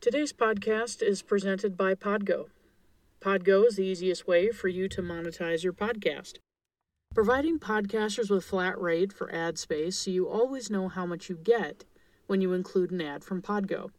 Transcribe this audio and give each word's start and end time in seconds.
Today's 0.00 0.32
podcast 0.32 1.02
is 1.02 1.20
presented 1.20 1.76
by 1.76 1.94
Podgo. 1.94 2.46
Podgo 3.20 3.66
is 3.66 3.76
the 3.76 3.84
easiest 3.84 4.26
way 4.26 4.50
for 4.50 4.68
you 4.68 4.88
to 4.88 5.02
monetize 5.02 5.62
your 5.62 5.74
podcast. 5.74 6.38
Providing 7.14 7.58
podcasters 7.58 8.30
with 8.30 8.46
flat 8.46 8.80
rate 8.80 9.12
for 9.12 9.30
ad 9.30 9.58
space 9.58 9.98
so 9.98 10.10
you 10.10 10.26
always 10.26 10.70
know 10.70 10.88
how 10.88 11.04
much 11.04 11.28
you 11.28 11.36
get 11.36 11.84
when 12.28 12.40
you 12.40 12.54
include 12.54 12.90
an 12.90 13.02
ad 13.02 13.22
from 13.22 13.42
Podgo. 13.42 13.90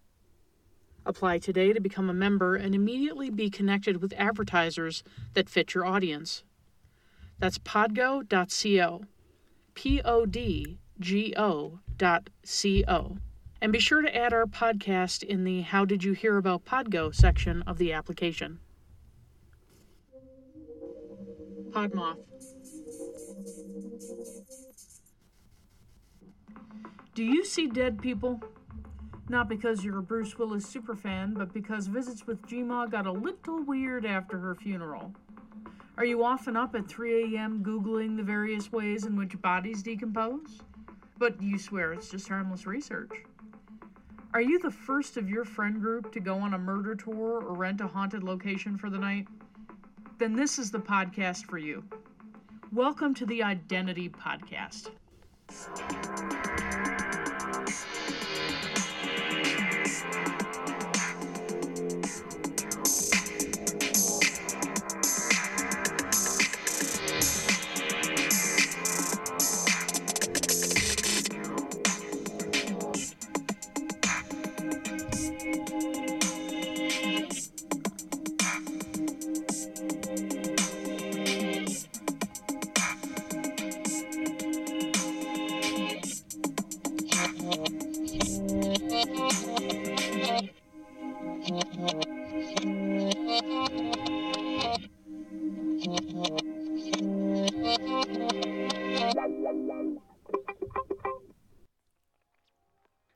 Apply 1.05 1.37
today 1.37 1.71
to 1.71 1.79
become 1.79 2.09
a 2.09 2.15
member 2.15 2.55
and 2.55 2.73
immediately 2.73 3.29
be 3.29 3.51
connected 3.51 4.01
with 4.01 4.11
advertisers 4.17 5.03
that 5.35 5.51
fit 5.51 5.75
your 5.75 5.85
audience. 5.85 6.43
That's 7.37 7.59
podgo.co. 7.59 9.03
P 9.75 10.01
O 10.03 10.25
D 10.25 10.79
G 10.99 11.35
O 11.37 11.79
dot. 11.95 12.31
And 13.61 13.71
be 13.71 13.79
sure 13.79 14.01
to 14.01 14.15
add 14.15 14.33
our 14.33 14.47
podcast 14.47 15.21
in 15.21 15.43
the 15.43 15.61
How 15.61 15.85
Did 15.85 16.03
You 16.03 16.13
Hear 16.13 16.37
About 16.37 16.65
Podgo 16.65 17.13
section 17.13 17.61
of 17.67 17.77
the 17.77 17.93
application. 17.93 18.59
Podmoth. 21.69 22.17
Do 27.13 27.23
you 27.23 27.45
see 27.45 27.67
dead 27.67 28.01
people? 28.01 28.41
Not 29.29 29.47
because 29.47 29.83
you're 29.83 29.99
a 29.99 30.03
Bruce 30.03 30.39
Willis 30.39 30.65
superfan, 30.65 31.35
but 31.35 31.53
because 31.53 31.85
visits 31.85 32.25
with 32.25 32.41
Gma 32.41 32.89
got 32.89 33.05
a 33.05 33.11
little 33.11 33.63
weird 33.63 34.07
after 34.07 34.39
her 34.39 34.55
funeral. 34.55 35.13
Are 35.97 36.05
you 36.05 36.23
often 36.23 36.57
up 36.57 36.73
at 36.73 36.87
3 36.87 37.35
a.m. 37.35 37.63
Googling 37.63 38.17
the 38.17 38.23
various 38.23 38.71
ways 38.71 39.05
in 39.05 39.15
which 39.15 39.39
bodies 39.39 39.83
decompose? 39.83 40.61
But 41.19 41.39
you 41.39 41.59
swear 41.59 41.93
it's 41.93 42.09
just 42.09 42.27
harmless 42.27 42.65
research. 42.65 43.11
Are 44.33 44.41
you 44.41 44.59
the 44.59 44.71
first 44.71 45.17
of 45.17 45.29
your 45.29 45.43
friend 45.43 45.81
group 45.81 46.13
to 46.13 46.21
go 46.21 46.37
on 46.37 46.53
a 46.53 46.57
murder 46.57 46.95
tour 46.95 47.43
or 47.43 47.53
rent 47.53 47.81
a 47.81 47.87
haunted 47.87 48.23
location 48.23 48.77
for 48.77 48.89
the 48.89 48.97
night? 48.97 49.27
Then 50.19 50.37
this 50.37 50.57
is 50.57 50.71
the 50.71 50.79
podcast 50.79 51.47
for 51.47 51.57
you. 51.57 51.83
Welcome 52.71 53.13
to 53.15 53.25
the 53.25 53.41
ODDentity 53.41 54.09
Podcast. 54.09 54.91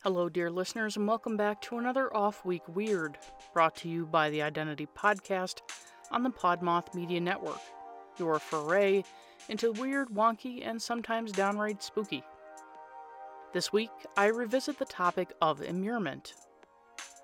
Hello, 0.06 0.30
dear 0.30 0.52
listeners, 0.52 0.98
and 0.98 1.08
welcome 1.08 1.36
back 1.36 1.60
to 1.62 1.80
another 1.80 2.16
Off 2.16 2.46
Week 2.46 2.62
Weird, 2.68 3.18
brought 3.56 3.76
to 3.78 3.90
you 3.90 4.06
by 4.06 4.30
the 4.30 4.38
ODDentity 4.38 4.88
Podcast 4.96 5.62
on 6.12 6.22
the 6.22 6.30
Podmoth 6.30 6.94
Media 6.94 7.20
Network, 7.20 7.60
your 8.20 8.38
foray 8.38 9.02
into 9.50 9.72
weird, 9.72 10.10
wonky, 10.10 10.62
and 10.64 10.80
sometimes 10.80 11.32
downright 11.32 11.82
spooky. 11.82 12.22
This 13.52 13.74
week, 13.74 13.90
I 14.16 14.28
revisit 14.28 14.78
the 14.78 14.86
topic 14.86 15.34
of 15.42 15.64
immurement, 15.64 16.36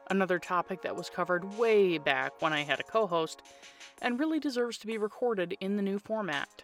another 0.10 0.40
topic 0.40 0.82
that 0.82 0.96
was 0.96 1.08
covered 1.08 1.60
way 1.60 2.00
back 2.00 2.42
when 2.42 2.52
I 2.52 2.64
had 2.64 2.80
a 2.80 2.84
co 2.84 3.06
host 3.06 3.44
and 4.02 4.20
really 4.20 4.40
deserves 4.40 4.80
to 4.80 4.88
be 4.88 4.98
recorded 4.98 5.56
in 5.62 5.76
the 5.76 5.84
new 5.84 6.00
format. 6.00 6.64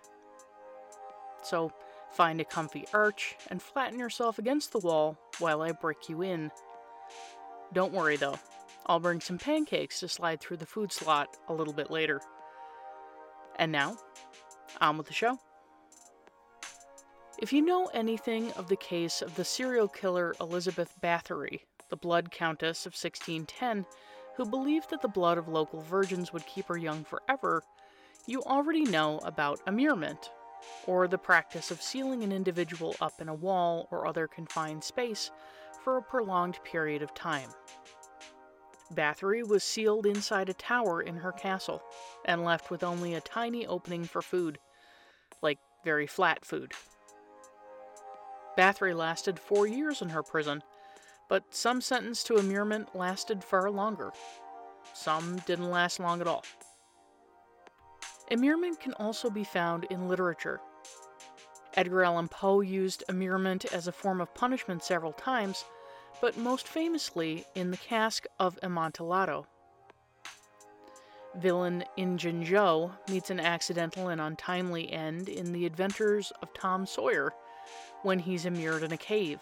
So, 1.43 1.71
Find 2.11 2.41
a 2.41 2.45
comfy 2.45 2.85
arch 2.93 3.35
and 3.49 3.61
flatten 3.61 3.99
yourself 3.99 4.39
against 4.39 4.71
the 4.71 4.79
wall 4.79 5.17
while 5.39 5.61
I 5.61 5.71
break 5.71 6.09
you 6.09 6.21
in. 6.21 6.51
Don't 7.73 7.93
worry 7.93 8.17
though, 8.17 8.39
I'll 8.85 8.99
bring 8.99 9.21
some 9.21 9.37
pancakes 9.37 9.99
to 9.99 10.07
slide 10.07 10.39
through 10.39 10.57
the 10.57 10.65
food 10.65 10.91
slot 10.91 11.37
a 11.47 11.53
little 11.53 11.73
bit 11.73 11.91
later. 11.91 12.21
And 13.57 13.71
now, 13.71 13.97
on 14.79 14.97
with 14.97 15.07
the 15.07 15.13
show. 15.13 15.37
If 17.39 17.53
you 17.53 17.61
know 17.61 17.87
anything 17.93 18.51
of 18.53 18.67
the 18.67 18.75
case 18.75 19.21
of 19.21 19.35
the 19.35 19.45
serial 19.45 19.87
killer 19.87 20.33
Elizabeth 20.41 20.95
Bathory, 21.03 21.61
the 21.89 21.97
Blood 21.97 22.31
Countess 22.31 22.85
of 22.85 22.93
1610, 22.93 23.85
who 24.35 24.45
believed 24.45 24.89
that 24.89 25.01
the 25.01 25.07
blood 25.07 25.37
of 25.37 25.47
local 25.47 25.81
virgins 25.81 26.33
would 26.33 26.45
keep 26.45 26.67
her 26.67 26.77
young 26.77 27.03
forever, 27.03 27.63
you 28.25 28.43
already 28.43 28.83
know 28.83 29.19
about 29.19 29.61
immurement, 29.67 30.31
or 30.85 31.07
the 31.07 31.17
practice 31.17 31.71
of 31.71 31.81
sealing 31.81 32.23
an 32.23 32.31
individual 32.31 32.95
up 33.01 33.19
in 33.21 33.29
a 33.29 33.33
wall 33.33 33.87
or 33.91 34.07
other 34.07 34.27
confined 34.27 34.83
space 34.83 35.31
for 35.83 35.97
a 35.97 36.01
prolonged 36.01 36.59
period 36.63 37.01
of 37.01 37.13
time. 37.13 37.49
Bathory 38.93 39.45
was 39.45 39.63
sealed 39.63 40.05
inside 40.05 40.49
a 40.49 40.53
tower 40.53 41.01
in 41.01 41.17
her 41.17 41.31
castle 41.31 41.81
and 42.25 42.43
left 42.43 42.71
with 42.71 42.83
only 42.83 43.13
a 43.13 43.21
tiny 43.21 43.67
opening 43.67 44.05
for 44.05 44.21
food, 44.21 44.59
like 45.41 45.59
very 45.83 46.07
flat 46.07 46.45
food. 46.45 46.73
Bathory 48.57 48.95
lasted 48.95 49.39
four 49.39 49.67
years 49.67 50.01
in 50.01 50.09
her 50.09 50.23
prison, 50.23 50.63
but 51.29 51.53
some 51.53 51.81
sentenced 51.81 52.27
to 52.27 52.37
immurement 52.37 52.95
lasted 52.95 53.43
far 53.43 53.69
longer. 53.69 54.11
Some 54.93 55.37
didn't 55.45 55.69
last 55.69 55.99
long 55.99 56.21
at 56.21 56.27
all. 56.27 56.43
Immurement 58.29 58.79
can 58.79 58.93
also 58.93 59.29
be 59.29 59.43
found 59.43 59.85
in 59.85 60.09
literature. 60.09 60.59
Edgar 61.75 62.03
Allan 62.03 62.27
Poe 62.27 62.61
used 62.61 63.03
immurement 63.07 63.65
as 63.71 63.87
a 63.87 63.91
form 63.91 64.19
of 64.19 64.33
punishment 64.33 64.83
several 64.83 65.13
times, 65.13 65.63
but 66.19 66.37
most 66.37 66.67
famously 66.67 67.45
in 67.55 67.71
The 67.71 67.77
Cask 67.77 68.25
of 68.39 68.59
Amontillado. 68.63 69.45
Villain 71.37 71.83
Injun 71.97 72.43
Joe 72.43 72.91
meets 73.09 73.29
an 73.29 73.39
accidental 73.39 74.07
and 74.09 74.19
untimely 74.19 74.91
end 74.91 75.29
in 75.29 75.53
The 75.53 75.65
Adventures 75.65 76.31
of 76.41 76.53
Tom 76.53 76.85
Sawyer 76.85 77.31
when 78.01 78.19
he's 78.19 78.45
immured 78.45 78.83
in 78.83 78.91
a 78.91 78.97
cave. 78.97 79.39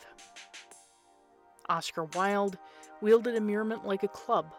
Oscar 1.70 2.04
Wilde 2.04 2.58
wielded 3.02 3.36
immurement 3.36 3.86
like 3.86 4.04
a 4.04 4.10
club 4.10 4.54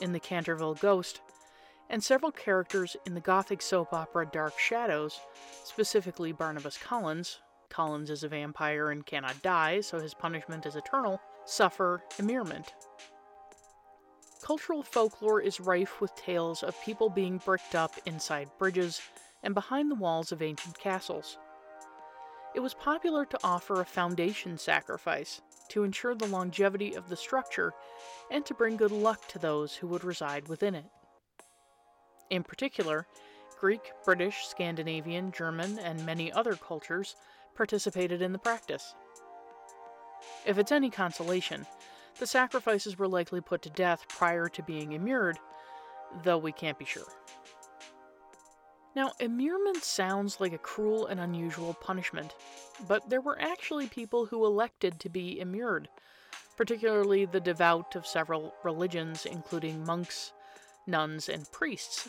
in 0.00 0.12
The 0.12 0.20
Canterville 0.20 0.74
Ghost, 0.74 1.20
and 1.90 2.02
several 2.02 2.32
characters 2.32 2.96
in 3.06 3.14
the 3.14 3.20
gothic 3.20 3.62
soap 3.62 3.92
opera 3.92 4.26
Dark 4.26 4.58
Shadows, 4.58 5.20
specifically 5.64 6.32
Barnabas 6.32 6.78
Collins 6.78 7.40
Collins 7.68 8.10
is 8.10 8.24
a 8.24 8.28
vampire 8.28 8.90
and 8.90 9.04
cannot 9.04 9.42
die, 9.42 9.80
so 9.80 10.00
his 10.00 10.14
punishment 10.14 10.66
is 10.66 10.76
eternal, 10.76 11.20
suffer 11.44 12.02
immurement. 12.18 12.74
Cultural 14.42 14.82
folklore 14.82 15.40
is 15.40 15.60
rife 15.60 16.00
with 16.00 16.14
tales 16.14 16.62
of 16.62 16.80
people 16.82 17.10
being 17.10 17.38
bricked 17.38 17.74
up 17.74 17.92
inside 18.06 18.48
bridges 18.58 19.02
and 19.42 19.54
behind 19.54 19.90
the 19.90 19.96
walls 19.96 20.32
of 20.32 20.42
ancient 20.42 20.78
castles. 20.78 21.38
It 22.54 22.60
was 22.60 22.74
popular 22.74 23.26
to 23.26 23.38
offer 23.44 23.80
a 23.80 23.84
foundation 23.84 24.56
sacrifice 24.56 25.42
to 25.68 25.84
ensure 25.84 26.14
the 26.14 26.26
longevity 26.26 26.94
of 26.94 27.10
the 27.10 27.16
structure 27.16 27.74
and 28.30 28.44
to 28.46 28.54
bring 28.54 28.78
good 28.78 28.90
luck 28.90 29.28
to 29.28 29.38
those 29.38 29.74
who 29.74 29.86
would 29.88 30.02
reside 30.02 30.48
within 30.48 30.74
it. 30.74 30.86
In 32.30 32.42
particular, 32.42 33.06
Greek, 33.58 33.92
British, 34.04 34.46
Scandinavian, 34.46 35.32
German, 35.32 35.78
and 35.78 36.04
many 36.04 36.30
other 36.32 36.54
cultures 36.54 37.16
participated 37.54 38.22
in 38.22 38.32
the 38.32 38.38
practice. 38.38 38.94
If 40.46 40.58
it's 40.58 40.72
any 40.72 40.90
consolation, 40.90 41.66
the 42.18 42.26
sacrifices 42.26 42.98
were 42.98 43.08
likely 43.08 43.40
put 43.40 43.62
to 43.62 43.70
death 43.70 44.06
prior 44.08 44.48
to 44.48 44.62
being 44.62 44.92
immured, 44.92 45.38
though 46.22 46.38
we 46.38 46.52
can't 46.52 46.78
be 46.78 46.84
sure. 46.84 47.06
Now, 48.94 49.12
immurement 49.20 49.84
sounds 49.84 50.40
like 50.40 50.52
a 50.52 50.58
cruel 50.58 51.06
and 51.06 51.20
unusual 51.20 51.74
punishment, 51.74 52.34
but 52.88 53.08
there 53.08 53.20
were 53.20 53.40
actually 53.40 53.86
people 53.86 54.26
who 54.26 54.44
elected 54.44 54.98
to 55.00 55.08
be 55.08 55.38
immured, 55.38 55.88
particularly 56.56 57.24
the 57.24 57.40
devout 57.40 57.94
of 57.94 58.06
several 58.06 58.54
religions, 58.64 59.24
including 59.24 59.84
monks, 59.84 60.32
nuns, 60.88 61.28
and 61.28 61.50
priests. 61.52 62.08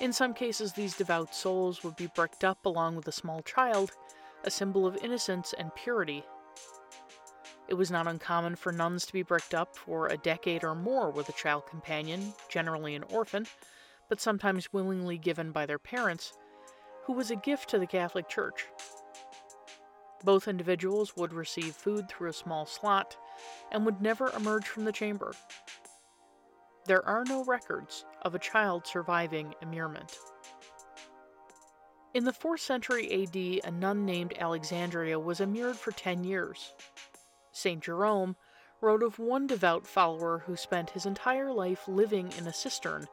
In 0.00 0.12
some 0.12 0.32
cases, 0.32 0.72
these 0.72 0.96
devout 0.96 1.34
souls 1.34 1.82
would 1.82 1.96
be 1.96 2.10
bricked 2.14 2.44
up 2.44 2.64
along 2.64 2.96
with 2.96 3.08
a 3.08 3.12
small 3.12 3.42
child, 3.42 3.92
a 4.44 4.50
symbol 4.50 4.86
of 4.86 4.96
innocence 4.98 5.54
and 5.58 5.74
purity. 5.74 6.24
It 7.68 7.74
was 7.74 7.90
not 7.90 8.06
uncommon 8.06 8.56
for 8.56 8.72
nuns 8.72 9.06
to 9.06 9.12
be 9.12 9.22
bricked 9.22 9.54
up 9.54 9.76
for 9.76 10.08
a 10.08 10.16
decade 10.16 10.64
or 10.64 10.74
more 10.74 11.10
with 11.10 11.28
a 11.28 11.32
child 11.32 11.66
companion, 11.66 12.32
generally 12.48 12.94
an 12.94 13.04
orphan, 13.04 13.46
but 14.08 14.20
sometimes 14.20 14.72
willingly 14.72 15.18
given 15.18 15.52
by 15.52 15.66
their 15.66 15.78
parents, 15.78 16.32
who 17.04 17.12
was 17.12 17.30
a 17.30 17.36
gift 17.36 17.68
to 17.70 17.78
the 17.78 17.86
Catholic 17.86 18.28
Church. 18.28 18.66
Both 20.24 20.48
individuals 20.48 21.16
would 21.16 21.32
receive 21.32 21.74
food 21.74 22.08
through 22.08 22.30
a 22.30 22.34
small 22.34 22.66
slot 22.66 23.16
and 23.70 23.86
would 23.86 24.02
never 24.02 24.30
emerge 24.30 24.66
from 24.66 24.84
the 24.84 24.92
chamber. 24.92 25.32
There 26.90 27.06
are 27.06 27.22
no 27.24 27.44
records 27.44 28.04
of 28.22 28.34
a 28.34 28.40
child 28.40 28.84
surviving 28.84 29.54
immurement. 29.62 30.18
In 32.14 32.24
the 32.24 32.32
4th 32.32 32.58
century 32.58 33.22
AD, 33.22 33.36
a 33.64 33.70
nun 33.70 34.04
named 34.04 34.34
Alexandria 34.36 35.16
was 35.20 35.40
immured 35.40 35.76
for 35.76 35.92
10 35.92 36.24
years. 36.24 36.74
St. 37.52 37.80
Jerome 37.80 38.34
wrote 38.80 39.04
of 39.04 39.20
one 39.20 39.46
devout 39.46 39.86
follower 39.86 40.42
who 40.46 40.56
spent 40.56 40.90
his 40.90 41.06
entire 41.06 41.52
life 41.52 41.86
living 41.86 42.32
in 42.36 42.48
a 42.48 42.52
cistern 42.52 43.06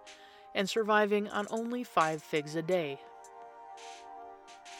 and 0.55 0.67
surviving 0.67 1.29
on 1.29 1.45
only 1.51 1.83
five 1.83 2.23
figs 2.23 2.55
a 2.55 2.63
day. 2.63 2.99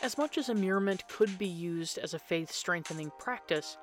As 0.02 0.18
much 0.18 0.40
as 0.40 0.50
immurement 0.50 1.08
could 1.08 1.38
be 1.38 1.46
used 1.46 2.00
as 2.00 2.16
a 2.16 2.20
faith 2.20 2.52
strengthening 2.52 3.12
practice, 3.20 3.78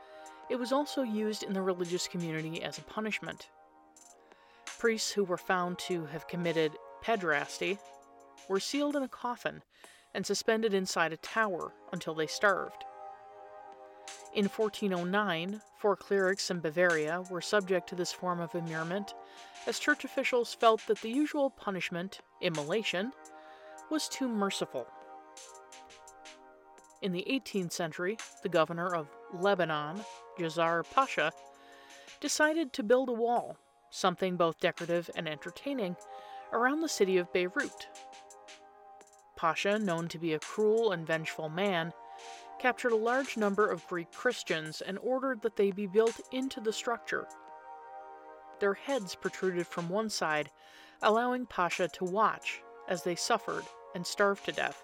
it 0.51 0.57
was 0.57 0.73
also 0.73 1.03
used 1.03 1.45
in 1.45 1.53
the 1.53 1.63
religious 1.63 2.09
community 2.09 2.65
as 2.65 2.79
a 2.79 2.83
punishment. 2.83 3.49
Priests 4.85 5.13
who 5.13 5.25
were 5.25 5.39
found 5.39 5.79
to 5.79 6.05
have 6.05 6.29
committed 6.29 6.77
pederasty 7.03 7.79
were 8.51 8.61
sealed 8.61 8.95
in 8.95 9.03
a 9.03 9.09
coffin 9.09 9.63
and 10.13 10.27
suspended 10.27 10.75
inside 10.75 11.11
a 11.11 11.17
tower 11.17 11.73
until 11.91 12.15
they 12.15 12.27
starved. 12.27 12.85
In 14.35 14.45
1409, 14.45 15.63
four 15.79 15.97
clerics 15.97 16.51
in 16.51 16.61
Bavaria 16.61 17.25
were 17.31 17.41
subject 17.41 17.89
to 17.89 17.95
this 17.95 18.13
form 18.13 18.41
of 18.41 18.55
immurement, 18.55 19.15
as 19.67 19.79
church 19.79 20.05
officials 20.05 20.53
felt 20.53 20.87
that 20.87 21.01
the 21.01 21.09
usual 21.09 21.49
punishment, 21.49 22.21
immolation, 22.43 23.11
was 23.91 24.07
too 24.07 24.29
merciful. 24.29 24.87
In 27.01 27.13
the 27.13 27.25
18th 27.27 27.73
century, 27.73 28.19
the 28.43 28.51
governor 28.51 28.95
of 28.95 29.09
Lebanon, 29.33 30.05
Jazar 30.39 30.83
Pasha, 30.83 31.33
decided 32.21 32.75
to 32.75 32.83
build 32.83 33.09
a 33.09 33.13
wall, 33.13 33.57
something 33.95 34.37
both 34.37 34.61
decorative 34.61 35.09
and 35.15 35.29
entertaining, 35.29 35.97
around 36.53 36.81
the 36.81 36.89
city 36.89 37.17
of 37.17 37.33
Beirut 37.33 37.87
Pasha, 39.37 39.79
known 39.79 40.09
to 40.09 40.19
be 40.19 40.33
a 40.33 40.39
cruel 40.39 40.93
and 40.93 41.07
vengeful 41.07 41.49
man, 41.49 41.93
captured 42.59 42.93
a 42.93 42.97
large 42.97 43.37
number 43.37 43.71
of 43.71 43.87
Greek 43.87 44.11
Christians 44.13 44.81
and 44.81 44.99
ordered 44.99 45.43
that 45.43 45.57
they 45.57 45.71
be 45.71 45.87
built 45.87 46.21
into 46.33 46.61
the 46.61 46.73
structure. 46.73 47.27
Their 48.61 48.75
heads 48.75 49.15
protruded 49.15 49.67
from 49.67 49.89
one 49.89 50.09
side, 50.09 50.51
allowing 51.03 51.47
Pasha 51.47 51.89
to 51.89 52.05
watch 52.05 52.63
as 52.89 53.03
they 53.03 53.15
suffered 53.15 53.65
and 53.95 54.07
starved 54.07 54.45
to 54.47 54.53
death. 54.53 54.83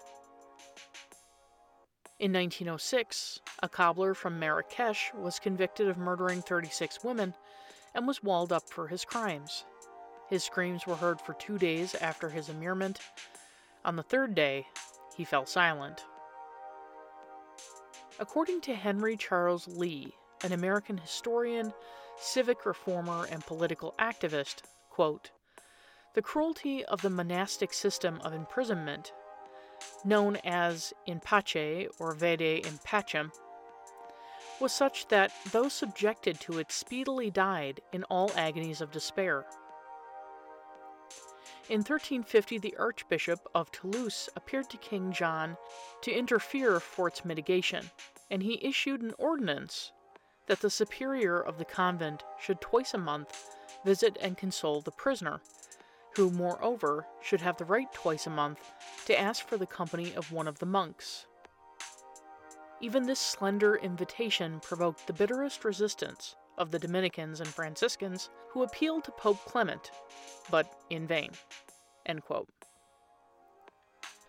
In 2.19 2.33
1906, 2.33 3.39
a 3.63 3.69
cobbler 3.69 4.13
from 4.13 4.39
Marrakesh 4.39 5.11
was 5.15 5.39
convicted 5.39 5.87
of 5.87 5.97
murdering 5.97 6.41
36 6.41 7.03
women 7.03 7.33
and 7.93 8.07
was 8.07 8.23
walled 8.23 8.51
up 8.51 8.69
for 8.69 8.87
his 8.87 9.05
crimes. 9.05 9.65
His 10.29 10.43
screams 10.43 10.87
were 10.87 10.95
heard 10.95 11.19
for 11.19 11.33
two 11.33 11.57
days 11.57 11.95
after 11.95 12.29
his 12.29 12.49
immurement, 12.49 12.99
on 13.83 13.95
the 13.95 14.03
third 14.03 14.35
day, 14.35 14.67
he 15.17 15.23
fell 15.23 15.47
silent. 15.47 16.05
According 18.19 18.61
to 18.61 18.75
Henry 18.75 19.17
Charles 19.17 19.67
Lea, 19.67 20.13
an 20.43 20.51
American 20.51 20.99
historian, 20.99 21.73
civic 22.17 22.65
reformer, 22.65 23.25
and 23.31 23.43
political 23.45 23.95
activist, 23.99 24.61
quote, 24.91 25.31
the 26.13 26.21
cruelty 26.21 26.85
of 26.85 27.01
the 27.01 27.09
monastic 27.09 27.73
system 27.73 28.19
of 28.23 28.33
imprisonment, 28.33 29.13
known 30.05 30.35
as 30.43 30.93
in 31.07 31.19
pace 31.19 31.87
or 31.97 32.13
vade 32.13 32.41
in 32.41 32.77
pacem, 32.85 33.31
was 34.61 34.71
such 34.71 35.07
that 35.07 35.33
those 35.51 35.73
subjected 35.73 36.39
to 36.39 36.59
it 36.59 36.71
speedily 36.71 37.31
died 37.31 37.81
in 37.91 38.03
all 38.05 38.31
agonies 38.35 38.79
of 38.79 38.91
despair. 38.91 39.45
In 41.67 41.79
1350, 41.79 42.59
the 42.59 42.75
Archbishop 42.77 43.39
of 43.55 43.71
Toulouse 43.71 44.29
appeared 44.35 44.69
to 44.69 44.77
King 44.77 45.11
John 45.11 45.57
to 46.01 46.11
interfere 46.11 46.79
for 46.79 47.07
its 47.07 47.25
mitigation, 47.25 47.89
and 48.29 48.43
he 48.43 48.59
issued 48.61 49.01
an 49.01 49.13
ordinance 49.17 49.91
that 50.47 50.61
the 50.61 50.69
superior 50.69 51.39
of 51.39 51.57
the 51.57 51.65
convent 51.65 52.23
should 52.39 52.61
twice 52.61 52.93
a 52.93 52.97
month 52.97 53.55
visit 53.83 54.17
and 54.21 54.37
console 54.37 54.81
the 54.81 54.91
prisoner, 54.91 55.41
who, 56.15 56.29
moreover, 56.29 57.07
should 57.21 57.41
have 57.41 57.57
the 57.57 57.65
right 57.65 57.91
twice 57.93 58.27
a 58.27 58.29
month 58.29 58.59
to 59.05 59.19
ask 59.19 59.47
for 59.47 59.57
the 59.57 59.65
company 59.65 60.13
of 60.13 60.31
one 60.31 60.47
of 60.47 60.59
the 60.59 60.65
monks. 60.65 61.25
Even 62.81 63.05
this 63.05 63.19
slender 63.19 63.75
invitation 63.75 64.59
provoked 64.59 65.05
the 65.05 65.13
bitterest 65.13 65.63
resistance 65.63 66.35
of 66.57 66.71
the 66.71 66.79
Dominicans 66.79 67.39
and 67.39 67.47
Franciscans, 67.47 68.29
who 68.49 68.63
appealed 68.63 69.03
to 69.03 69.11
Pope 69.11 69.45
Clement, 69.45 69.91
but 70.49 70.81
in 70.89 71.05
vain. 71.05 71.29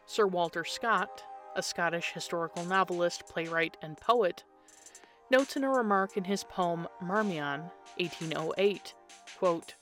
Sir 0.04 0.26
Walter 0.26 0.64
Scott, 0.64 1.24
a 1.56 1.62
Scottish 1.62 2.12
historical 2.12 2.64
novelist, 2.66 3.26
playwright, 3.26 3.78
and 3.80 3.96
poet, 3.96 4.44
notes 5.30 5.56
in 5.56 5.64
a 5.64 5.70
remark 5.70 6.18
in 6.18 6.24
his 6.24 6.44
poem 6.44 6.86
Marmion, 7.00 7.70
1808, 7.96 8.94
quote, 9.38 9.74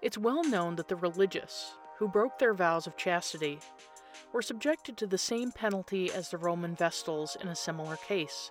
It's 0.00 0.16
well 0.16 0.42
known 0.42 0.76
that 0.76 0.88
the 0.88 0.96
religious, 0.96 1.74
who 1.98 2.08
broke 2.08 2.38
their 2.38 2.54
vows 2.54 2.86
of 2.86 2.96
chastity, 2.96 3.58
were 4.32 4.42
subjected 4.42 4.96
to 4.96 5.06
the 5.06 5.18
same 5.18 5.52
penalty 5.52 6.12
as 6.12 6.30
the 6.30 6.38
Roman 6.38 6.74
Vestals 6.74 7.36
in 7.40 7.48
a 7.48 7.54
similar 7.54 7.96
case, 7.96 8.50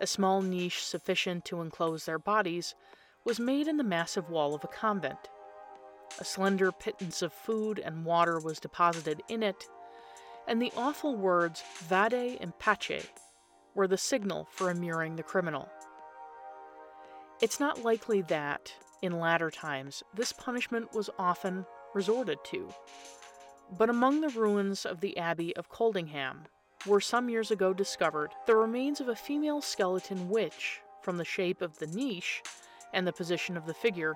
a 0.00 0.06
small 0.06 0.42
niche 0.42 0.84
sufficient 0.84 1.44
to 1.46 1.60
enclose 1.60 2.04
their 2.04 2.18
bodies 2.18 2.74
was 3.24 3.38
made 3.40 3.68
in 3.68 3.76
the 3.76 3.84
massive 3.84 4.28
wall 4.28 4.54
of 4.54 4.64
a 4.64 4.68
convent. 4.68 5.30
A 6.20 6.24
slender 6.24 6.72
pittance 6.72 7.22
of 7.22 7.32
food 7.32 7.78
and 7.78 8.04
water 8.04 8.38
was 8.38 8.60
deposited 8.60 9.22
in 9.28 9.42
it, 9.42 9.64
and 10.46 10.60
the 10.60 10.72
awful 10.76 11.16
words 11.16 11.62
vade 11.84 12.38
in 12.40 12.52
pace 12.58 13.08
were 13.74 13.88
the 13.88 13.96
signal 13.96 14.46
for 14.50 14.70
immuring 14.70 15.16
the 15.16 15.22
criminal. 15.22 15.68
It's 17.40 17.58
not 17.58 17.82
likely 17.82 18.22
that, 18.22 18.72
in 19.02 19.18
latter 19.18 19.50
times, 19.50 20.02
this 20.14 20.32
punishment 20.32 20.92
was 20.92 21.10
often 21.18 21.66
resorted 21.94 22.38
to, 22.44 22.68
but 23.70 23.90
among 23.90 24.20
the 24.20 24.28
ruins 24.28 24.84
of 24.84 25.00
the 25.00 25.16
Abbey 25.16 25.54
of 25.56 25.68
Coldingham, 25.68 26.44
were 26.86 27.00
some 27.00 27.28
years 27.28 27.50
ago 27.50 27.72
discovered 27.72 28.32
the 28.46 28.56
remains 28.56 29.00
of 29.00 29.08
a 29.08 29.16
female 29.16 29.60
skeleton 29.60 30.28
which, 30.28 30.80
from 31.02 31.16
the 31.16 31.24
shape 31.24 31.62
of 31.62 31.78
the 31.78 31.86
niche 31.86 32.42
and 32.92 33.06
the 33.06 33.12
position 33.12 33.56
of 33.56 33.66
the 33.66 33.74
figure, 33.74 34.14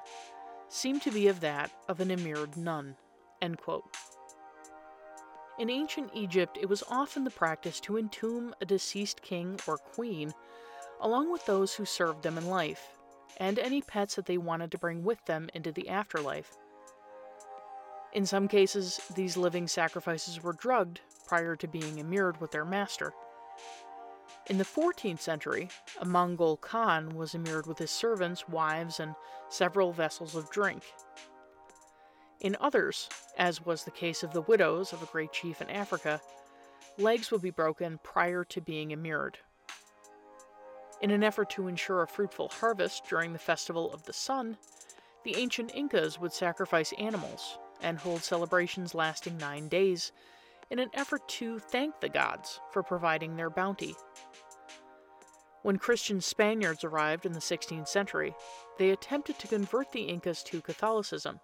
seemed 0.69 1.03
to 1.03 1.11
be 1.11 1.29
of 1.29 1.41
that 1.41 1.71
of 1.89 2.01
an 2.01 2.11
immured 2.11 2.57
nun. 2.57 2.97
In 5.59 5.71
ancient 5.71 6.11
Egypt, 6.15 6.59
it 6.61 6.69
was 6.69 6.85
often 6.89 7.25
the 7.25 7.31
practice 7.31 7.81
to 7.81 7.97
entomb 7.97 8.55
a 8.61 8.65
deceased 8.65 9.23
king 9.23 9.59
or 9.67 9.79
queen, 9.79 10.33
along 11.01 11.33
with 11.33 11.47
those 11.47 11.75
who 11.75 11.85
served 11.85 12.23
them 12.23 12.39
in 12.39 12.47
life, 12.47 12.99
and 13.39 13.59
any 13.59 13.81
pets 13.81 14.15
that 14.17 14.27
they 14.27 14.39
wanted 14.39 14.71
to 14.71 14.79
bring 14.79 15.03
with 15.03 15.25
them 15.25 15.49
into 15.55 15.73
the 15.73 15.89
afterlife. 15.89 16.57
In 18.15 18.25
some 18.25 18.49
cases, 18.49 19.01
these 19.15 19.37
living 19.37 19.69
sacrifices 19.69 20.43
were 20.43 20.55
drugged 20.55 21.01
prior 21.27 21.55
to 21.57 21.69
being 21.69 21.99
immured 21.99 22.41
with 22.41 22.51
their 22.53 22.65
master. 22.65 23.13
In 24.47 24.57
the 24.57 24.65
14th 24.65 25.21
century, 25.21 25.69
a 26.01 26.07
Mongol 26.07 26.57
Khan 26.57 27.15
was 27.15 27.35
immured 27.35 27.67
with 27.67 27.79
his 27.79 27.91
servants, 27.91 28.49
wives, 28.49 28.99
and 28.99 29.15
several 29.51 29.93
vessels 29.93 30.35
of 30.35 30.51
drink. 30.51 30.83
In 32.41 32.57
others, 32.61 33.11
as 33.37 33.67
was 33.67 33.85
the 33.85 33.91
case 33.91 34.23
of 34.23 34.33
the 34.33 34.43
widows 34.43 34.93
of 34.95 35.03
a 35.03 35.07
great 35.07 35.33
chief 35.33 35.61
in 35.61 35.69
Africa, 35.69 36.21
legs 36.97 37.31
would 37.31 37.43
be 37.43 37.51
broken 37.51 38.01
prior 38.03 38.43
to 38.45 38.61
being 38.63 38.91
immured. 38.91 39.39
In 41.03 41.11
an 41.11 41.23
effort 41.23 41.51
to 41.51 41.69
ensure 41.69 42.03
a 42.03 42.09
fruitful 42.09 42.49
harvest 42.49 43.05
during 43.09 43.35
the 43.35 43.39
festival 43.39 43.93
of 43.93 44.05
the 44.05 44.13
sun, 44.15 44.57
the 45.25 45.37
ancient 45.37 45.75
Incas 45.75 46.19
would 46.19 46.33
sacrifice 46.33 46.95
animals 46.99 47.59
and 47.83 47.99
hold 47.99 48.23
celebrations 48.23 48.95
lasting 48.95 49.37
nine 49.39 49.69
days 49.69 50.13
in 50.71 50.79
an 50.79 50.91
effort 50.95 51.27
to 51.29 51.59
thank 51.59 52.01
the 52.01 52.09
gods 52.09 52.61
for 52.73 52.83
providing 52.83 53.37
their 53.37 53.51
bounty. 53.51 53.95
When 55.63 55.79
Christian 55.79 56.21
Spaniards 56.21 56.85
arrived 56.85 57.27
in 57.27 57.33
the 57.33 57.41
16th 57.41 57.89
century, 57.89 58.35
they 58.79 58.91
attempted 58.91 59.39
to 59.39 59.49
convert 59.49 59.91
the 59.93 60.03
Incas 60.03 60.43
to 60.45 60.61
Catholicism. 60.61 61.41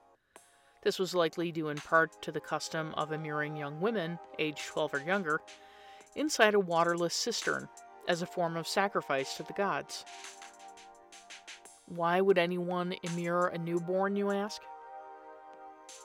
This 0.83 0.99
was 0.99 1.15
likely 1.15 1.51
due 1.51 1.69
in 1.69 1.79
part 1.79 2.23
to 2.23 2.31
the 2.31 2.41
custom 2.41 2.95
of 2.95 3.13
immuring 3.13 3.57
young 3.57 3.81
women, 3.81 4.19
aged 4.39 4.67
12 4.67 4.95
or 4.95 5.01
younger, 5.01 5.41
inside 6.15 6.55
a 6.55 6.61
waterless 6.61 7.15
cistern 7.15 7.69
as 8.07 8.23
a 8.23 8.27
form 8.27 8.57
of 8.57 8.69
sacrifice 8.69 9.37
to 9.37 9.43
the 9.43 9.55
gods. 9.55 10.05
Why 11.87 12.21
would 12.21 12.39
anyone 12.39 12.95
immure 13.03 13.49
a 13.49 13.59
newborn, 13.59 14.17
you 14.17 14.31
ask? 14.31 14.63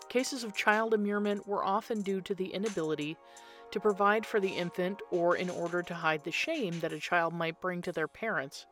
Cases 0.09 0.43
of 0.43 0.55
child 0.55 0.95
immurement 0.95 1.47
were 1.47 1.63
often 1.63 2.01
due 2.01 2.19
to 2.21 2.33
the 2.33 2.47
inability 2.47 3.15
to 3.69 3.79
provide 3.79 4.25
for 4.25 4.39
the 4.39 4.49
infant 4.49 4.99
or 5.11 5.35
in 5.35 5.51
order 5.51 5.83
to 5.83 5.93
hide 5.93 6.23
the 6.23 6.31
shame 6.31 6.79
that 6.79 6.91
a 6.91 6.99
child 6.99 7.31
might 7.31 7.61
bring 7.61 7.83
to 7.83 7.91
their 7.91 8.07
parents. 8.07 8.65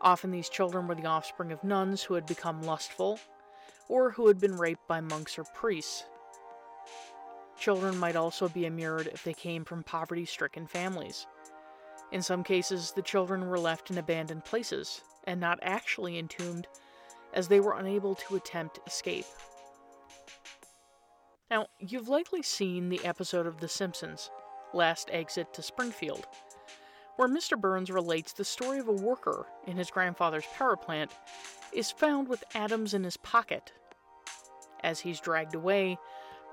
Often 0.00 0.30
these 0.30 0.48
children 0.48 0.86
were 0.86 0.94
the 0.94 1.06
offspring 1.06 1.50
of 1.50 1.64
nuns 1.64 2.04
who 2.04 2.14
had 2.14 2.26
become 2.26 2.62
lustful 2.62 3.18
or 3.88 4.12
who 4.12 4.28
had 4.28 4.38
been 4.38 4.56
raped 4.56 4.86
by 4.86 5.00
monks 5.00 5.36
or 5.36 5.44
priests. 5.52 6.04
Children 7.58 7.98
might 7.98 8.14
also 8.14 8.48
be 8.48 8.66
immured 8.66 9.08
if 9.08 9.24
they 9.24 9.34
came 9.34 9.64
from 9.64 9.82
poverty 9.82 10.24
stricken 10.24 10.66
families. 10.68 11.26
In 12.12 12.22
some 12.22 12.44
cases, 12.44 12.92
the 12.92 13.02
children 13.02 13.46
were 13.48 13.58
left 13.58 13.90
in 13.90 13.98
abandoned 13.98 14.44
places 14.44 15.02
and 15.24 15.40
not 15.40 15.58
actually 15.60 16.18
entombed 16.18 16.68
as 17.34 17.48
they 17.48 17.60
were 17.60 17.78
unable 17.78 18.14
to 18.14 18.36
attempt 18.36 18.78
escape. 18.86 19.26
Now, 21.50 21.66
you've 21.80 22.08
likely 22.08 22.42
seen 22.42 22.88
the 22.88 23.04
episode 23.04 23.44
of 23.44 23.58
The 23.58 23.66
Simpsons, 23.66 24.30
Last 24.72 25.10
Exit 25.12 25.52
to 25.54 25.62
Springfield, 25.62 26.28
where 27.16 27.28
Mr. 27.28 27.60
Burns 27.60 27.90
relates 27.90 28.32
the 28.32 28.44
story 28.44 28.78
of 28.78 28.86
a 28.86 28.92
worker 28.92 29.46
in 29.66 29.76
his 29.76 29.90
grandfather's 29.90 30.46
power 30.54 30.76
plant 30.76 31.10
is 31.72 31.90
found 31.90 32.28
with 32.28 32.44
atoms 32.54 32.94
in 32.94 33.02
his 33.02 33.16
pocket. 33.16 33.72
As 34.84 35.00
he's 35.00 35.18
dragged 35.18 35.56
away, 35.56 35.98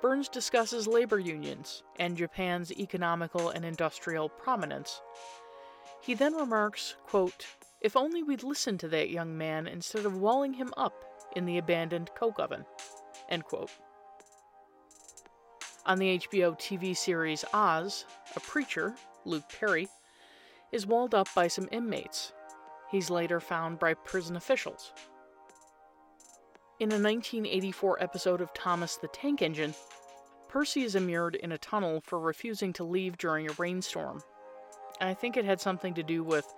Burns 0.02 0.30
discusses 0.30 0.88
labor 0.88 1.20
unions 1.20 1.84
and 2.00 2.18
Japan's 2.18 2.72
economical 2.72 3.50
and 3.50 3.64
industrial 3.64 4.30
prominence. 4.30 5.02
He 6.02 6.16
then 6.16 6.34
remarks, 6.34 6.96
quote, 7.06 7.46
If 7.82 7.96
only 7.96 8.24
we'd 8.24 8.44
listened 8.44 8.80
to 8.80 8.88
that 8.90 9.12
young 9.12 9.38
man 9.38 9.68
instead 9.68 10.08
of 10.08 10.18
walling 10.18 10.54
him 10.54 10.74
up 10.76 11.04
in 11.36 11.46
the 11.46 11.60
abandoned 11.60 12.10
coke 12.16 12.40
oven. 12.40 12.66
End 13.30 13.44
quote. 13.44 13.72
On 15.88 15.98
the 15.98 16.20
HBO 16.20 16.60
TV 16.60 16.96
series 16.96 17.46
Oz, 17.54 18.04
a 18.36 18.42
preacher, 18.42 18.94
Luke 19.24 19.46
Perry, 19.58 19.88
is 20.74 20.86
walled 20.86 21.16
up 21.16 21.30
by 21.34 21.48
some 21.48 21.70
inmates. 21.72 22.34
He's 22.92 23.10
later 23.10 23.40
found 23.40 23.80
by 23.80 23.94
prison 23.94 24.36
officials. 24.36 24.92
In 26.82 26.92
a 26.92 27.00
1984 27.00 28.04
episode 28.04 28.42
of 28.42 28.54
Thomas 28.54 28.98
the 28.98 29.08
Tank 29.08 29.42
Engine, 29.42 29.74
Percy 30.50 30.84
is 30.84 30.96
immured 30.96 31.36
in 31.36 31.54
a 31.54 31.58
tunnel 31.58 32.02
for 32.04 32.20
refusing 32.20 32.74
to 32.74 32.84
leave 32.84 33.18
during 33.18 33.50
a 33.50 33.54
rainstorm. 33.58 34.22
I 35.00 35.14
think 35.14 35.38
it 35.38 35.46
had 35.46 35.62
something 35.62 35.94
to 35.94 36.04
do 36.04 36.22
with 36.22 36.54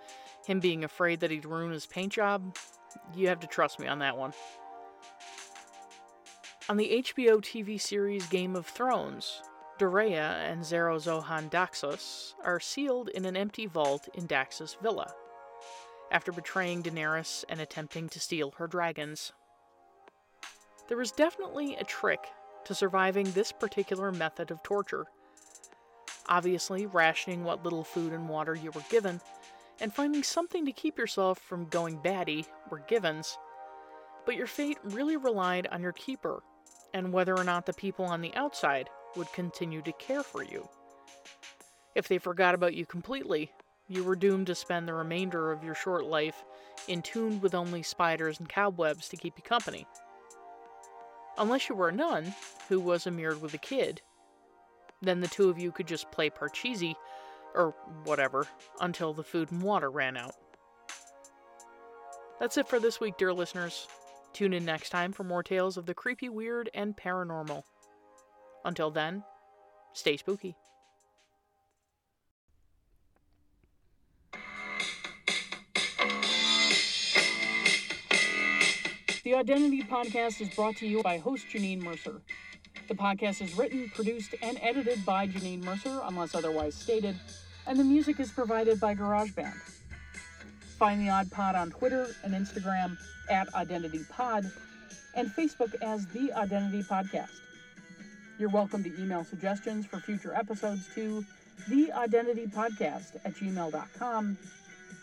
him 0.47 0.59
being 0.59 0.83
afraid 0.83 1.19
that 1.19 1.29
he'd 1.29 1.45
ruin 1.45 1.71
his 1.71 1.85
paint 1.85 2.13
job. 2.13 2.57
You 3.15 3.27
have 3.27 3.41
to 3.41 3.47
trust 3.47 3.79
me 3.79 3.87
on 3.87 3.99
that 3.99 4.17
one. 4.17 4.33
On 6.69 6.77
the 6.77 7.03
HBO 7.03 7.41
TV 7.41 7.81
series 7.81 8.27
Game 8.27 8.55
of 8.55 8.67
Thrones, 8.67 9.41
Doreah 9.79 10.51
and 10.51 10.61
Xhoan 10.61 11.49
Daxos 11.49 12.35
are 12.45 12.59
sealed 12.59 13.09
in 13.09 13.25
an 13.25 13.35
empty 13.35 13.65
vault 13.65 14.07
in 14.13 14.27
Daxos 14.27 14.79
Villa 14.79 15.11
after 16.11 16.31
betraying 16.31 16.83
Daenerys 16.83 17.43
and 17.49 17.59
attempting 17.59 18.07
to 18.09 18.19
steal 18.19 18.51
her 18.51 18.67
dragons. 18.67 19.33
There 20.87 21.01
is 21.01 21.11
definitely 21.11 21.75
a 21.75 21.83
trick 21.83 22.19
to 22.65 22.75
surviving 22.75 23.31
this 23.31 23.51
particular 23.51 24.11
method 24.11 24.51
of 24.51 24.61
torture. 24.61 25.07
Obviously, 26.27 26.85
rationing 26.85 27.43
what 27.43 27.63
little 27.63 27.83
food 27.83 28.13
and 28.13 28.29
water 28.29 28.53
you 28.53 28.69
were 28.69 28.85
given, 28.91 29.19
and 29.79 29.91
finding 29.91 30.21
something 30.21 30.67
to 30.67 30.71
keep 30.71 30.99
yourself 30.99 31.39
from 31.39 31.65
going 31.69 31.99
batty 32.03 32.45
were 32.69 32.83
givens, 32.87 33.39
but 34.23 34.35
your 34.35 34.45
fate 34.45 34.77
really 34.83 35.17
relied 35.17 35.65
on 35.71 35.81
your 35.81 35.93
keeper 35.93 36.43
and 36.93 37.13
whether 37.13 37.37
or 37.37 37.43
not 37.43 37.65
the 37.65 37.73
people 37.73 38.05
on 38.05 38.21
the 38.21 38.33
outside 38.35 38.89
would 39.15 39.31
continue 39.33 39.81
to 39.81 39.91
care 39.93 40.23
for 40.23 40.43
you. 40.43 40.67
If 41.95 42.07
they 42.07 42.17
forgot 42.17 42.55
about 42.55 42.75
you 42.75 42.85
completely, 42.85 43.51
you 43.87 44.03
were 44.03 44.15
doomed 44.15 44.47
to 44.47 44.55
spend 44.55 44.87
the 44.87 44.93
remainder 44.93 45.51
of 45.51 45.63
your 45.63 45.75
short 45.75 46.05
life 46.05 46.43
entombed 46.87 47.41
with 47.41 47.55
only 47.55 47.83
spiders 47.83 48.39
and 48.39 48.47
cobwebs 48.47 49.09
to 49.09 49.17
keep 49.17 49.33
you 49.37 49.43
company. 49.43 49.85
Unless 51.37 51.69
you 51.69 51.75
were 51.75 51.89
a 51.89 51.93
nun, 51.93 52.33
who 52.67 52.79
was 52.79 53.07
immured 53.07 53.41
with 53.41 53.53
a 53.53 53.59
kid, 53.59 54.01
then 55.01 55.21
the 55.21 55.27
two 55.27 55.49
of 55.49 55.57
you 55.57 55.71
could 55.71 55.87
just 55.87 56.11
play 56.11 56.29
Parcheesi, 56.29 56.93
or 57.55 57.73
whatever, 58.03 58.45
until 58.79 59.13
the 59.13 59.23
food 59.23 59.51
and 59.51 59.61
water 59.61 59.89
ran 59.89 60.17
out. 60.17 60.35
That's 62.39 62.57
it 62.57 62.67
for 62.67 62.79
this 62.79 62.99
week, 62.99 63.17
dear 63.17 63.33
listeners. 63.33 63.87
Tune 64.33 64.53
in 64.53 64.65
next 64.65 64.89
time 64.89 65.11
for 65.11 65.23
more 65.23 65.43
tales 65.43 65.77
of 65.77 65.85
the 65.85 65.93
creepy, 65.93 66.29
weird, 66.29 66.69
and 66.73 66.95
paranormal. 66.95 67.63
Until 68.63 68.91
then, 68.91 69.23
stay 69.93 70.17
spooky. 70.17 70.55
The 79.23 79.35
ODDentity 79.35 79.87
Podcast 79.87 80.41
is 80.41 80.49
brought 80.49 80.77
to 80.77 80.87
you 80.87 81.03
by 81.03 81.19
host 81.19 81.45
Janine 81.47 81.83
Mercer. 81.83 82.21
The 82.87 82.95
podcast 82.95 83.43
is 83.43 83.55
written, 83.55 83.91
produced, 83.93 84.33
and 84.41 84.57
edited 84.61 85.05
by 85.05 85.27
Janine 85.27 85.63
Mercer, 85.63 85.99
unless 86.03 86.33
otherwise 86.33 86.73
stated, 86.73 87.15
and 87.67 87.77
the 87.77 87.83
music 87.83 88.19
is 88.19 88.31
provided 88.31 88.79
by 88.79 88.95
GarageBand. 88.95 89.78
Find 90.79 91.01
the 91.01 91.09
Odd 91.09 91.29
Pod 91.29 91.55
on 91.55 91.71
Twitter 91.71 92.07
and 92.23 92.33
Instagram 92.33 92.97
at 93.29 93.51
ODDentity 93.51 94.07
Pod 94.09 94.49
and 95.13 95.27
Facebook 95.27 95.75
as 95.81 96.07
The 96.07 96.31
ODDentity 96.33 96.87
Podcast. 96.87 97.41
You're 98.39 98.47
welcome 98.47 98.81
to 98.85 99.01
email 99.01 99.25
suggestions 99.25 99.85
for 99.85 99.99
future 99.99 100.33
episodes 100.33 100.87
to 100.95 101.25
theidentitypodcast 101.69 103.17
at 103.25 103.35
gmail.com. 103.35 104.37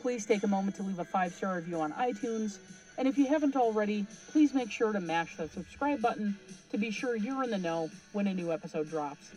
Please 0.01 0.27
take 0.27 0.43
a 0.43 0.49
moment 0.49 0.77
to 0.77 0.83
leave 0.83 0.99
a 0.99 1.05
five 1.05 1.33
star 1.33 1.55
review 1.55 1.81
on 1.81 1.93
iTunes. 1.93 2.59
And 2.97 3.09
if 3.09 3.19
you 3.19 3.27
haven't 3.27 3.57
already, 3.57 4.07
please 4.31 4.55
make 4.55 4.71
sure 4.71 4.93
to 4.93 5.01
mash 5.01 5.37
that 5.37 5.53
subscribe 5.53 6.01
button 6.01 6.37
to 6.71 6.79
be 6.79 6.91
sure 6.91 7.17
you're 7.17 7.43
in 7.43 7.51
the 7.51 7.59
know 7.59 7.91
when 8.13 8.27
a 8.27 8.35
new 8.35 8.53
episode 8.53 8.89
drops. 8.89 9.33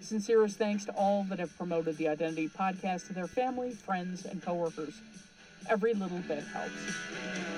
Sincerest 0.00 0.58
thanks 0.58 0.84
to 0.84 0.92
all 0.92 1.24
that 1.24 1.38
have 1.38 1.56
promoted 1.56 1.96
the 1.96 2.04
ODDentity 2.04 2.50
Podcast 2.52 3.06
to 3.08 3.12
their 3.12 3.26
family, 3.26 3.72
friends, 3.72 4.24
and 4.24 4.42
coworkers. 4.42 5.00
Every 5.68 5.94
little 5.94 6.18
bit 6.18 6.44
helps. 6.44 7.55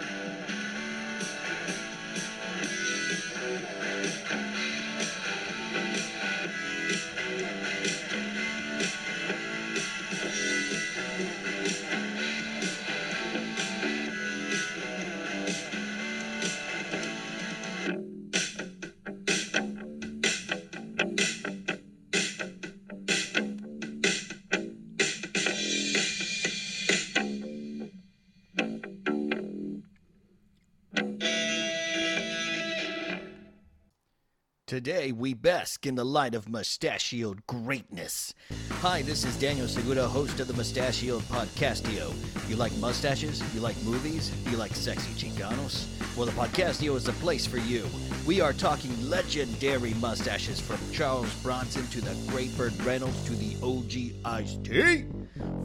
Today, 34.78 35.10
we 35.10 35.34
bask 35.34 35.86
in 35.86 35.96
the 35.96 36.04
light 36.04 36.36
of 36.36 36.48
mustachioed 36.48 37.44
greatness. 37.48 38.32
Hi, 38.74 39.02
this 39.02 39.24
is 39.24 39.36
Daniel 39.36 39.66
Segura, 39.66 40.06
host 40.06 40.38
of 40.38 40.46
the 40.46 40.54
Mustachioed 40.54 41.22
Podcastio. 41.22 42.14
You 42.48 42.54
like 42.54 42.72
mustaches? 42.76 43.42
You 43.52 43.60
like 43.60 43.76
movies? 43.82 44.30
You 44.48 44.56
like 44.56 44.76
sexy 44.76 45.10
Chicanos? 45.14 45.88
Well, 46.16 46.26
the 46.26 46.32
Podcastio 46.32 46.94
is 46.94 47.02
the 47.02 47.12
place 47.14 47.44
for 47.44 47.56
you. 47.56 47.88
We 48.24 48.40
are 48.40 48.52
talking 48.52 48.92
legendary 49.10 49.94
mustaches 49.94 50.60
from 50.60 50.78
Charles 50.92 51.34
Bronson 51.42 51.88
to 51.88 52.00
the 52.00 52.14
Great 52.30 52.56
Burt 52.56 52.72
Reynolds 52.84 53.20
to 53.24 53.32
the 53.32 53.56
OG 53.60 54.22
Ice 54.24 54.58
T. 54.62 55.06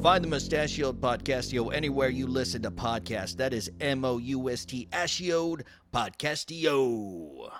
Find 0.02 0.24
the 0.24 0.28
Mustachioed 0.28 1.00
Podcastio 1.00 1.72
anywhere 1.72 2.10
you 2.10 2.26
listen 2.26 2.64
to 2.64 2.72
podcasts. 2.72 3.38
That 3.38 3.54
is 3.54 3.70
M 3.80 4.06
O 4.06 4.18
U 4.18 4.50
S 4.50 4.66
T 4.66 4.88
Ashioed 4.92 5.62
Podcastio. 5.94 7.52